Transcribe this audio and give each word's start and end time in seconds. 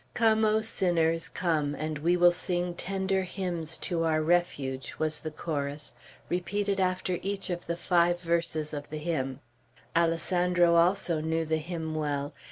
"Come, 0.15 0.43
O 0.45 0.61
sinners, 0.61 1.29
Come, 1.29 1.75
and 1.75 1.99
we 1.99 2.17
will 2.17 2.31
sing 2.31 2.73
Tender 2.73 3.21
hymns 3.21 3.77
To 3.77 4.03
our 4.03 4.23
refuge," 4.23 4.95
was 4.97 5.19
the 5.19 5.29
chorus, 5.29 5.93
repeated 6.27 6.79
after 6.79 7.19
each 7.21 7.51
of 7.51 7.67
the 7.67 7.77
five 7.77 8.19
verses 8.19 8.73
of 8.73 8.89
the 8.89 8.97
hymn. 8.97 9.41
Alessandro 9.95 10.73
also 10.73 11.21
knew 11.21 11.45
the 11.45 11.57
hymn 11.59 11.93
well. 11.93 12.33